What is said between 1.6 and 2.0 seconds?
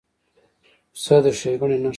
نښه ده.